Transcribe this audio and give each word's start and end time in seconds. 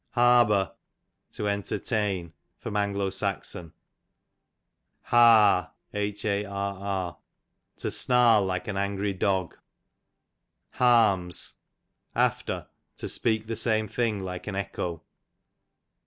Harbor, 0.13 0.73
to 1.33 1.47
entertain. 1.47 2.33
A. 2.65 2.75
S. 3.13 3.23
Harr, 5.03 5.69
to 7.77 7.91
snarl 7.91 8.43
like 8.45 8.67
an 8.67 8.77
angry 8.77 9.13
dog. 9.13 9.59
Harms, 10.71 11.53
after, 12.15 12.67
to 12.97 13.07
speak 13.07 13.45
the 13.45 13.55
same 13.55 13.87
thing 13.87 14.23
like 14.23 14.47
an 14.47 14.55
echo. 14.55 15.03